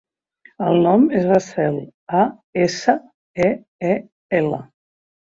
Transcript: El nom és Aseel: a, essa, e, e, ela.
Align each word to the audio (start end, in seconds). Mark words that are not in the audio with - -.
El 0.67 0.77
nom 0.85 1.01
és 1.17 1.27
Aseel: 1.33 1.75
a, 2.21 2.23
essa, 2.63 2.95
e, 3.49 3.51
e, 3.91 3.93
ela. 4.39 4.59